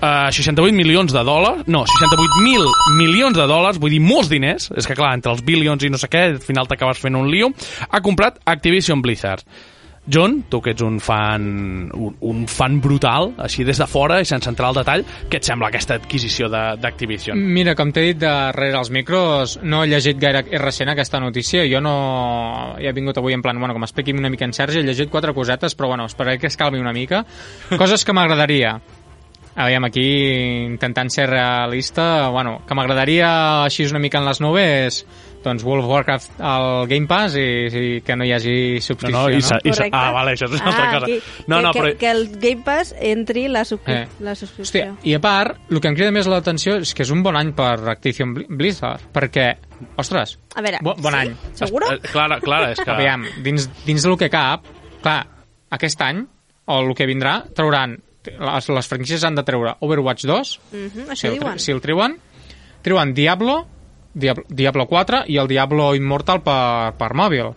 [0.00, 4.88] Uh, 68 milions de dòlars, no, 68.000 milions de dòlars, vull dir molts diners, és
[4.88, 7.50] que clar, entre els billions i no sé què, al final t'acabes fent un lío,
[7.90, 9.44] ha comprat Activision Blizzard.
[10.10, 14.26] John, tu que ets un fan, un, un fan brutal, així des de fora i
[14.26, 17.36] sense entrar al detall, què et sembla aquesta adquisició d'Activision?
[17.36, 21.66] Mira, com t'he dit darrere els micros, no he llegit gaire recent aquesta notícia.
[21.70, 21.94] Jo no...
[22.80, 25.12] Ja he vingut avui en plan, bueno, com expliqui'm una mica en Sergi, he llegit
[25.12, 27.26] quatre cosetes, però bueno, esperaré que es calmi una mica.
[27.76, 28.78] Coses que m'agradaria.
[29.56, 30.04] Aviam, aquí,
[30.64, 35.00] intentant ser realista, bueno, que m'agradaria així una mica en les nubes,
[35.42, 39.22] doncs World of Warcraft al Game Pass i, i que no hi hagi No, subscripció,
[39.24, 41.06] no, i, sa, i sa, ah, vale, això és una altra Ah, cosa.
[41.06, 41.16] aquí,
[41.48, 41.96] no, que, no, que, però...
[41.98, 44.06] que el Game Pass entri la, subscri Eh.
[44.20, 44.96] la Hòstia, subscripció.
[45.02, 47.50] i a part, el que em crida més l'atenció és que és un bon any
[47.56, 49.48] per Activision Bli- Blizzard, perquè,
[49.96, 51.18] ostres, A veure, bo, bon sí?
[51.24, 51.34] any.
[51.54, 51.90] Seguro?
[51.90, 52.90] Eh, Clara, Clara, és que...
[52.90, 54.62] Aviam, dins, dins del que cap,
[55.02, 55.24] clar,
[55.70, 56.22] aquest any,
[56.66, 61.10] o el que vindrà, trauran, les, les franquícies han de treure Overwatch 2, Mhm, si
[61.14, 61.58] això el, diuen.
[61.58, 62.18] si el treuen,
[62.82, 63.66] treuen Diablo,
[64.14, 67.52] Diablo, Diablo 4 i el Diablo Immortal per, per mòbil.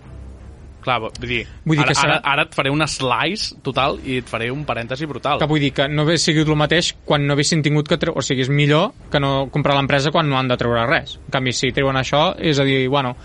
[0.84, 4.02] Clar, vull dir, Vull dir ara, que serà- ara, ara et faré una slice total
[4.04, 5.40] i et faré un parèntesi brutal.
[5.40, 8.20] Que vull dir que no hagués sigut el mateix quan no haguessin tingut que treure...
[8.20, 11.16] O sigui, és millor que no comprar l'empresa quan no han de treure res.
[11.24, 13.16] En canvi, si treuen això, és a dir, bueno,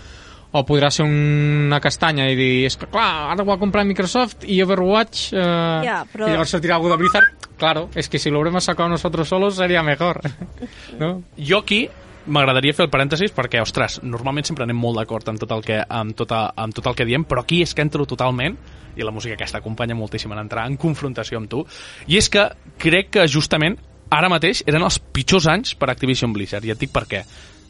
[0.51, 4.47] o podrà ser una castanya i dir, és que clar, ara ho ha comprat Microsoft
[4.49, 8.31] i Overwatch eh, Ja, però- i llavors sortirà algú de Blizzard claro, es que si
[8.31, 10.21] lo habremos sacado nosotros solos sería mejor
[10.99, 11.21] no?
[11.37, 11.87] Jo aquí
[12.29, 15.79] m'agradaria fer el parèntesis perquè, ostres, normalment sempre anem molt d'acord amb, tot el que,
[15.81, 18.57] amb, tot a, amb tot el que diem, però aquí és que entro totalment
[18.99, 21.63] i la música aquesta acompanya moltíssim en entrar en confrontació amb tu,
[22.07, 22.43] i és que
[22.77, 23.77] crec que justament
[24.11, 27.23] ara mateix eren els pitjors anys per Activision Blizzard, i et dic per què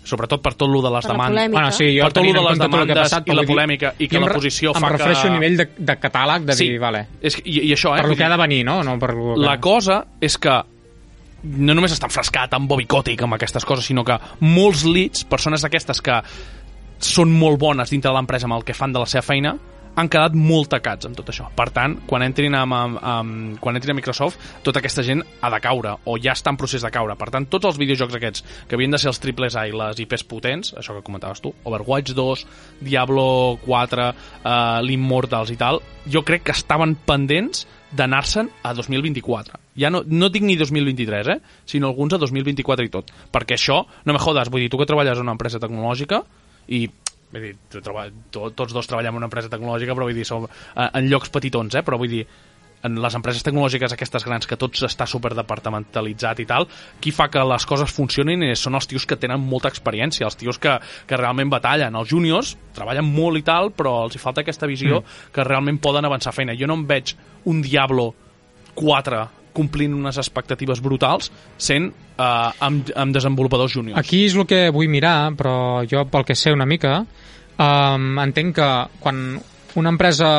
[0.09, 1.59] sobretot per tot lo de les Per la demandes polèmica.
[1.59, 3.45] Bueno, sí, jo Per tot lo de les el que ha demandes passat, i la
[3.47, 5.29] polèmica i que em la posició em fa refereixo que...
[5.29, 8.01] a nivell de, de catàleg de Sí, dir, vale, és, que- i, i això, eh?
[8.01, 8.79] per lo que ha de venir, no?
[8.83, 9.37] no per que...
[9.45, 10.57] la cosa és que
[11.39, 15.61] no només està enfrescat amb Bobby Kotick amb aquestes coses, sinó que molts leads, persones
[15.63, 16.17] d'aquestes que
[16.99, 19.53] són molt bones dintre de l'empresa amb el que fan de la seva feina,
[19.99, 21.49] han quedat molt tacats amb tot això.
[21.55, 25.51] Per tant, quan entrin, amb, amb, amb, quan entrin a Microsoft, tota aquesta gent ha
[25.53, 27.15] de caure, o ja està en procés de caure.
[27.19, 29.99] Per tant, tots els videojocs aquests, que havien de ser els triples A i les
[30.05, 32.45] IPs potents, això que comentaves tu, Overwatch 2,
[32.85, 33.25] Diablo
[33.65, 39.59] 4, uh, l'Immortals i tal, jo crec que estaven pendents d'anar-se'n a 2024.
[39.81, 41.39] Ja no, no dic ni 2023, eh?
[41.65, 43.09] sinó alguns a 2024 i tot.
[43.33, 46.21] Perquè això, no me jodes, vull dir, tu que treballes en una empresa tecnològica
[46.69, 46.85] i
[47.31, 50.27] vull dir, tu treba, to, tots dos treballem en una empresa tecnològica, però vull dir,
[50.27, 51.83] som eh, en llocs petitons, eh?
[51.85, 52.23] però vull dir,
[52.87, 56.67] en les empreses tecnològiques aquestes grans que tot està super departamentalitzat i tal,
[57.03, 60.39] qui fa que les coses funcionin és, són els tios que tenen molta experiència, els
[60.39, 61.97] tios que, que realment batallen.
[61.99, 65.33] Els júniors treballen molt i tal, però els hi falta aquesta visió mm.
[65.35, 66.55] que realment poden avançar feina.
[66.55, 67.15] Jo no em veig
[67.51, 68.13] un Diablo
[68.79, 69.25] 4
[69.59, 72.23] complint unes expectatives brutals sent eh,
[72.65, 73.99] amb, amb desenvolupadors júniors.
[73.99, 77.01] Aquí és el que vull mirar, però jo, pel que sé una mica,
[77.59, 78.71] um, entenc que
[79.03, 79.23] quan
[79.75, 80.31] una empresa...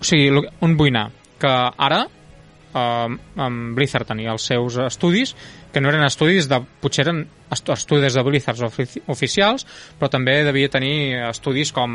[0.00, 0.30] O sigui,
[0.64, 1.10] on vull anar?
[1.40, 3.08] Que ara eh,
[3.44, 5.34] amb Blizzard tenia els seus estudis,
[5.70, 6.56] que no eren estudis de...
[6.82, 7.20] potser eren
[7.52, 9.66] estu- estudis de Blizzard ofici oficials,
[10.00, 11.92] però també devia tenir estudis com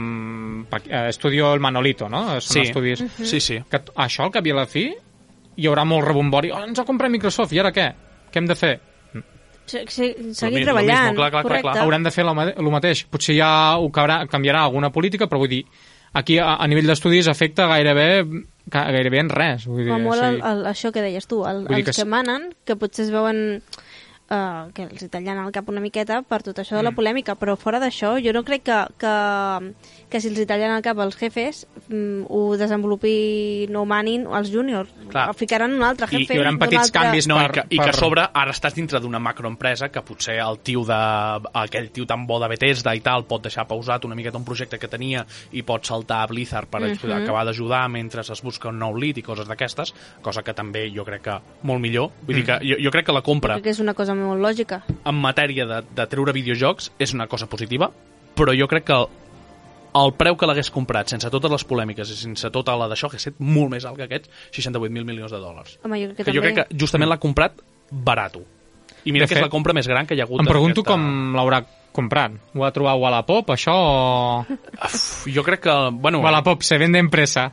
[0.70, 2.22] eh, Estudio El Manolito, no?
[2.38, 2.68] Són Sí.
[2.70, 3.02] estudis...
[3.26, 3.58] Sí, sí.
[3.72, 4.86] Que això, al cap i a la fi,
[5.56, 6.52] hi haurà molt rebombori.
[6.54, 7.88] Oh, ens ha comprat Microsoft, i ara què?
[8.32, 8.76] Què hem de fer?
[9.66, 11.70] Se, se, seguir mismo, treballant, clar, clar, clar, correcte.
[11.72, 11.84] clar.
[11.84, 13.06] Hauran de fer el mateix.
[13.10, 13.50] Potser ja
[13.82, 15.64] ho canviarà, canviarà alguna política, però vull dir,
[16.14, 18.10] aquí a, a nivell d'estudis afecta gairebé
[18.72, 19.66] gairebé en res.
[19.70, 20.46] Vull dir, Com molt el, sí.
[20.52, 23.42] el, això que deies tu, el, els que que, manen, que potser es veuen
[24.30, 26.86] uh, que els hi tallen el cap una miqueta per tot això de Mm.
[26.86, 29.14] la polèmica, però fora d'això jo no crec que, que,
[30.10, 34.52] que si els hi tallen el cap als jefes mm, ho desenvolupi no manin els
[34.52, 34.90] júniors.
[35.10, 35.34] Clar.
[35.36, 36.34] Ficaran un altre I- jefe.
[36.34, 37.02] hi hauran d'un petits altre...
[37.02, 39.90] canvis No, per- i, que, i que a per- sobre ara estàs dintre d'una macroempresa
[39.90, 41.00] que potser el tio de,
[41.54, 44.80] aquell tio tan bo de Bethesda i tal pot deixar pausat una miqueta un projecte
[44.80, 47.12] que tenia i pot saltar a Blizzard per Mhm.
[47.24, 51.04] acabar d'ajudar mentre es busca un nou lead i coses d'aquestes, cosa que també jo
[51.06, 52.10] crec que molt millor.
[52.26, 52.40] Vull Mm.
[52.40, 54.82] dir que jo, jo crec que la compra Crec que és una cosa molt lògica.
[55.06, 57.92] en matèria de, de treure videojocs és una cosa positiva,
[58.36, 59.08] però jo crec que el,
[59.96, 63.26] el preu que l'hagués comprat sense totes les polèmiques i sense tota la d'això hagués
[63.28, 65.78] estat molt més alt que aquests 68.000 milions de dòlars.
[65.84, 66.54] Home, jo crec que, Que jo també...
[66.54, 68.42] crec que justament l'ha comprat barato.
[69.06, 70.42] I mira De que és fet, la compra més gran que hi ha hagut.
[70.42, 71.62] Em pregunto aquesta- com l'haurà
[71.96, 72.32] comprat.
[72.56, 74.58] Ho ha trobat a Wallapop, això, o...
[74.84, 75.76] Uf, jo crec que...
[75.94, 77.52] Bueno, Wallapop, se vende empresa.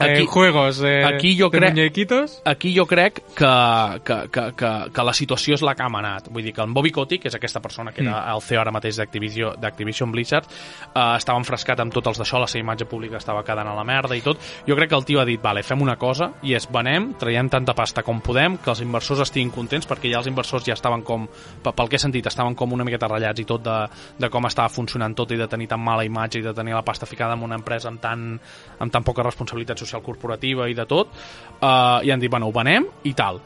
[0.00, 2.40] Aquí- eh, juegos eh, aquí jo de crec- muñequitos.
[2.44, 6.28] aquí jo crec que, que, que, que, que la situació és la que ha manat.
[6.30, 8.72] Vull dir que en Bobby Kotick, que és aquesta persona que era el CEO ara
[8.72, 10.46] mateix d'Activision d'Activision Blizzard,
[10.94, 13.84] eh, estava enfrescat amb tots els d'això, la seva imatge pública estava quedant a la
[13.84, 14.38] merda i tot.
[14.66, 17.48] Jo crec que el tio ha dit, vale, fem una cosa, i és venem, traiem
[17.50, 21.02] tanta pasta com podem, que els inversors estiguin contents, perquè ja els inversors ja estaven
[21.02, 21.26] com,
[21.62, 23.76] pe- pel que he sentit, estaven com una miqueta ratllats i tot de,
[24.18, 26.82] de com estava funcionant tot i de tenir tan mala imatge i de tenir la
[26.82, 28.40] pasta ficada en una empresa amb tan,
[28.78, 31.10] amb tan poca responsabilitat social corporativa i de tot,
[31.58, 33.42] uh, i han dit, bueno, ho venem i tal.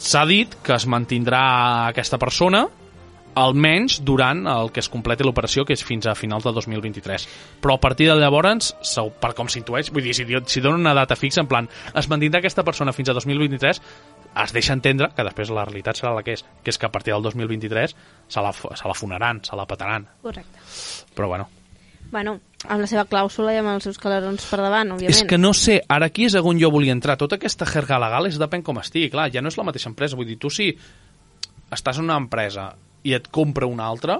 [0.00, 1.42] S'ha dit que es mantindrà
[1.92, 2.64] aquesta persona
[3.34, 7.26] almenys durant el que es completi l'operació, que és fins a finals de 2023.
[7.62, 8.72] Però a partir de llavors,
[9.22, 12.40] per com s'intueix, vull dir, si, si donen una data fixa, en plan, es mantindrà
[12.40, 13.82] aquesta persona fins a 2023,
[14.44, 16.92] es deixa entendre que després la realitat serà la que és, que és que a
[16.92, 17.96] partir del 2023
[18.28, 20.06] se la, se la funaran, se la petaran.
[20.22, 20.66] Correcte.
[21.14, 21.48] Però bueno,
[22.10, 25.14] Bueno, amb la seva clàusula i amb els seus calerons per davant, òbviament.
[25.14, 27.16] És que no sé, ara aquí és on jo volia entrar.
[27.20, 29.12] Tota aquesta jerga legal és depèn com estigui.
[29.12, 30.18] Clar, ja no és la mateixa empresa.
[30.18, 30.72] Vull dir, tu si
[31.70, 32.72] estàs en una empresa
[33.06, 34.18] i et compra una altra,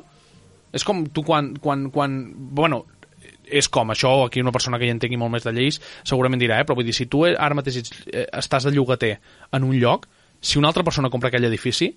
[0.73, 1.55] és com tu quan...
[1.61, 2.21] quan, quan
[2.55, 2.85] bueno,
[3.51, 6.61] és com, això aquí una persona que hi entengui molt més de lleis segurament dirà,
[6.61, 6.67] eh?
[6.67, 9.17] però vull dir, si tu ara mateix ets, eh, estàs de llogater
[9.57, 10.07] en un lloc,
[10.41, 11.91] si una altra persona compra aquell edifici,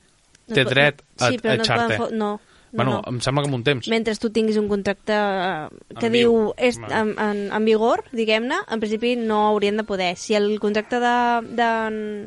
[0.43, 1.97] No té dret a, sí, però a no echar-te.
[2.17, 2.31] no,
[2.73, 3.01] bueno, no.
[3.13, 3.87] em sembla que amb un temps.
[3.91, 5.67] Mentre tu tinguis un contracte eh,
[5.99, 6.53] que En diu viu.
[6.57, 10.13] és en, en, en vigor, diguem-ne, en principi no haurien de poder.
[10.17, 11.69] Si el contracte d'en de,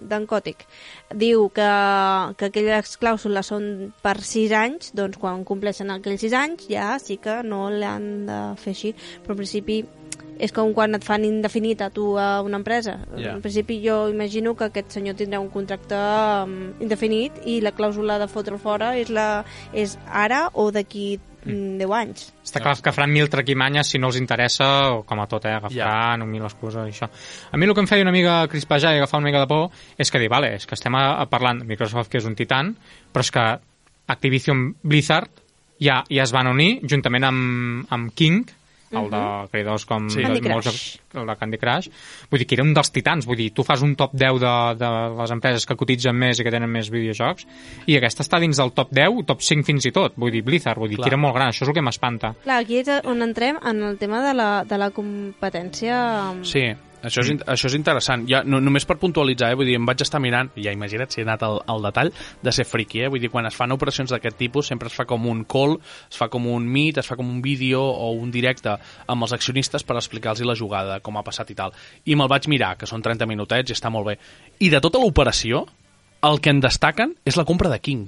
[0.06, 0.66] d'en Còtic
[1.14, 1.70] diu que,
[2.38, 7.18] que aquelles clàusules són per 6 anys, doncs quan compleixen aquells 6 anys ja sí
[7.22, 8.94] que no l'han de fer així.
[9.24, 9.82] Però en principi
[10.38, 12.98] és com quan et fan indefinit a tu a una empresa.
[13.16, 13.36] Ja.
[13.36, 18.18] En principi jo imagino que aquest senyor tindrà un contracte um, indefinit i la clàusula
[18.22, 21.78] de fotre fora és, la, és ara o d'aquí mm.
[21.80, 22.26] 10 anys.
[22.46, 25.56] Està clar que faran mil traquimanyes si no els interessa, o com a tot, eh,
[25.56, 26.28] agafaran yeah.
[26.28, 27.08] mil excuses i això.
[27.50, 29.70] A mi el que em feia una mica crispejar i agafar una mica de por
[29.98, 32.36] és que dir, vale, és que estem a, a parlant de Microsoft, que és un
[32.38, 32.74] titan,
[33.12, 33.48] però és que
[34.12, 35.42] Activision Blizzard
[35.82, 38.46] ja, ja es van unir juntament amb, amb King,
[38.92, 39.20] el de
[39.50, 40.20] creadors com Sí.
[40.22, 40.98] de Candy molts Crush.
[41.20, 41.88] el de Candy Crush,
[42.30, 44.52] vull dir que era un dels titans, vull dir, tu fas un top 10 de,
[44.78, 47.46] de les empreses que cotitzen més i que tenen més videojocs,
[47.86, 50.78] i aquesta està dins del top 10, top 5 fins i tot, vull dir, Blizzard,
[50.78, 51.08] vull dir, Clar.
[51.08, 52.34] que era molt gran, això és el que m'espanta.
[52.44, 56.34] Clar, aquí és on entrem en el tema de la, de la competència...
[56.42, 56.64] Sí,
[57.08, 58.24] això és, això és interessant.
[58.30, 61.22] Ja, no, només per puntualitzar, eh, vull dir, em vaig estar mirant, ja imagina't si
[61.22, 63.10] he anat al, al detall, de ser friki, eh?
[63.12, 65.78] vull dir, quan es fan operacions d'aquest tipus sempre es fa com un call,
[66.10, 68.74] es fa com un meet, es fa com un vídeo o un directe
[69.06, 71.74] amb els accionistes per explicar-los la jugada, com ha passat i tal.
[72.04, 74.18] I me'l vaig mirar, que són 30 minutets i està molt bé.
[74.60, 75.64] I de tota l'operació,
[76.26, 78.06] el que en destaquen és la compra de King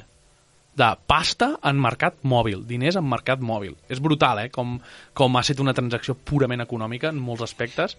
[0.78, 3.74] de pasta en mercat mòbil, diners en mercat mòbil.
[3.90, 4.50] És brutal, eh?
[4.54, 4.76] Com,
[5.16, 7.96] com ha estat una transacció purament econòmica en molts aspectes.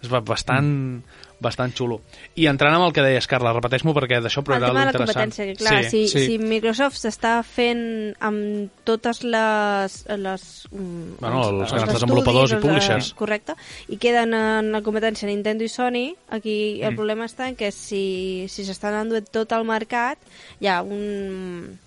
[0.00, 1.18] És ba- bastant, mm.
[1.44, 1.98] bastant xulo.
[2.40, 4.86] I entrant amb el que deies, Carla, repeteix-m'ho perquè d'això però el era tema de
[4.86, 5.90] la competència, que clar, sí.
[5.90, 6.24] si, sí.
[6.26, 7.82] si Microsoft s'està fent
[8.20, 9.98] amb totes les...
[10.16, 13.10] les mm, Bueno, els grans estudis, desenvolupadors i els, publishers.
[13.12, 13.56] eh, Correcte,
[13.88, 16.96] i queden en la competència Nintendo i Sony, aquí el Mm.
[16.96, 20.16] problema està en que si, si s'estan enduent tot el mercat,
[20.60, 21.78] hi ha un,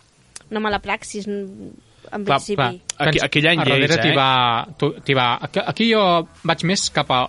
[0.52, 1.73] una mala praxis en
[2.10, 2.56] Clar, principi.
[2.62, 3.08] clar.
[3.10, 4.02] Aquí- aquell any a darrere lleis, eh?
[4.04, 5.28] t'hi va, tu- t'hi va...
[5.41, 6.02] Aquí, aquí jo
[6.43, 7.23] vaig més cap a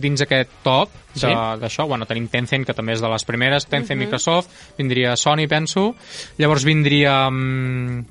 [0.00, 1.26] dins aquest top Sí.
[1.26, 4.06] d'això, bueno, tenim Tencent, que també és de les primeres, Tencent, Mhm.
[4.06, 5.94] Microsoft, vindria Sony, penso,
[6.38, 8.04] llavors vindria um,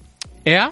[0.44, 0.70] EA,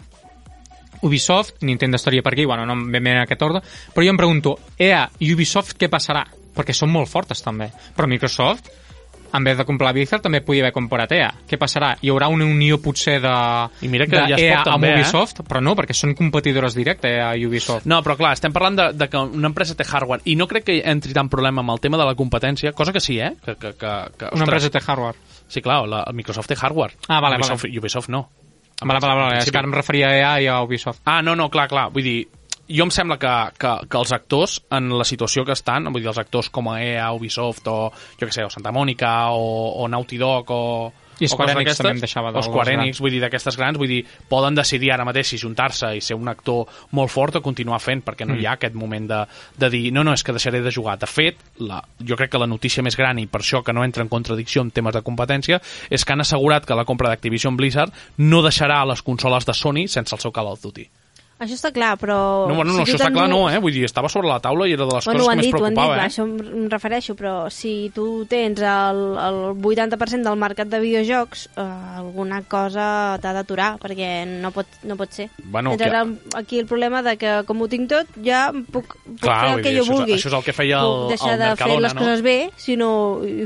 [1.01, 3.62] Ubisoft, Nintendo estaria per aquí, bueno, no ben bé en aquest ordre,
[3.93, 6.25] però jo em pregunto, EA i Ubisoft què passarà?
[6.56, 8.69] Perquè són molt fortes també, però Microsoft
[9.33, 11.31] en vez de comprar Blizzard també podia haver comprat EA.
[11.49, 11.93] Què passarà?
[12.01, 13.35] Hi haurà una unió potser de,
[13.81, 15.01] I mira que de ja es pot EA també, amb eh?
[15.01, 17.89] Ubisoft, però no, perquè són competidores directes EA i Ubisoft.
[17.89, 20.67] No, però clar, estem parlant de, de que una empresa té hardware i no crec
[20.69, 23.33] que entri tant problema amb el tema de la competència, cosa que sí, eh?
[23.43, 25.19] Que, que, que, que, Una empresa té hardware.
[25.47, 26.97] Sí, clar, la, Microsoft té hardware.
[27.07, 27.79] Ah, vale, Ubisoft, vale.
[27.79, 28.27] Ubisoft no.
[28.81, 30.99] Vale, vale, vale, és que ara em referia a EA i a Ubisoft.
[31.07, 31.88] Ah, no, no, clar, clar.
[31.95, 32.17] Vull dir,
[32.67, 36.10] jo em sembla que, que, que els actors, en la situació que estan, vull dir,
[36.12, 39.49] els actors com a EA, Ubisoft, o, jo què sé, o Santa Mònica, o,
[39.84, 40.62] o Naughty Dog, o...
[41.15, 42.89] I Square Enix també em deixava dels Square grans.
[42.89, 46.17] Enix, vull dir, d'aquestes grans, vull dir, poden decidir ara mateix si juntar-se i ser
[46.19, 48.41] un actor molt fort o continuar fent, perquè no Mm.
[48.41, 49.21] hi ha aquest moment de,
[49.56, 50.97] de dir, no, no, és que deixaré de jugar.
[50.99, 53.86] De fet, la, jo crec que la notícia més gran, i per això que no
[53.86, 57.56] entra en contradicció en temes de competència, és que han assegurat que la compra d'Activision
[57.56, 60.89] Blizzard no deixarà les consoles de Sony sense el seu Call of Duty.
[61.37, 62.47] Això està clar, però...
[62.47, 63.57] No, bueno, no, si això està clar, no, eh?
[63.59, 65.51] Vull dir, estava sobre la taula i era de les Bueno, coses que més dit,
[65.53, 66.07] ho han dit, preocupava, va, eh?
[66.07, 71.65] això em refereixo, però si tu tens el, el 80% del mercat de videojocs, eh,
[71.99, 72.85] alguna cosa
[73.19, 75.27] t'ha d'aturar, perquè no pot, no pot ser.
[75.43, 76.05] Bueno, ara
[76.39, 79.61] aquí el problema de que, com ho tinc tot, ja puc, puc Clar, fer el
[79.67, 80.13] que dir, jo això és- vulgui.
[80.15, 81.99] això és el que feia el- puc deixar el de fer les no?
[81.99, 82.91] coses bé, sinó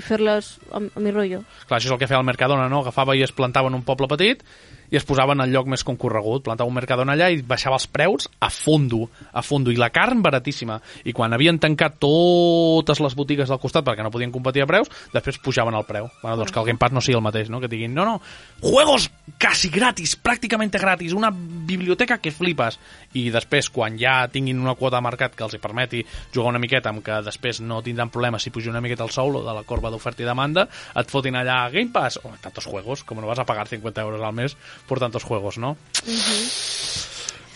[0.06, 1.42] fer-les a, a mi rotllo.
[1.66, 2.86] Clar, això és el que feia el Mercadona, no?
[2.86, 4.46] Agafava i es plantava en un poble petit
[4.92, 6.44] i es posava en el lloc més concorregut.
[6.46, 9.72] Plantava un Mercadona allà i baixava els preus a fondo, a fondo.
[9.72, 10.80] I la carn baratíssima.
[11.06, 14.90] I quan havien tancat totes les botigues del costat perquè no podien competir a preus,
[15.14, 16.10] després pujaven el preu.
[16.22, 17.62] Bueno, doncs que el Game Pass no sigui el mateix, no?
[17.62, 18.20] Que diguin, no, no,
[18.62, 22.80] juegos casi gratis, prácticamente gratis, una biblioteca que flipes.
[23.14, 26.62] I després, quan ja tinguin una quota de mercat que els hi permeti jugar una
[26.62, 29.64] miqueta amb que després no tindran problemes si puja una miqueta el sou de la
[29.68, 33.40] corba d'oferta i demanda, et fotin allà Game Pass, oh, tantos juegos, com no vas
[33.40, 35.78] a pagar 50 euros al mes por tantos juegos, no?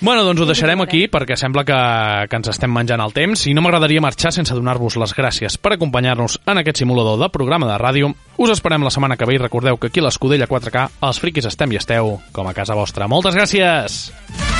[0.03, 1.75] Bueno, doncs ho deixarem aquí perquè sembla que,
[2.27, 5.77] que ens estem menjant el temps i no m'agradaria marxar sense donar-vos les gràcies per
[5.77, 8.11] acompanyar-nos en aquest simulador de programa de ràdio.
[8.35, 11.47] Us esperem la setmana que ve i recordeu que aquí a l'Escudella 4K els friquis
[11.47, 13.07] estem i esteu com a casa vostra.
[13.07, 14.52] Moltes gràcies!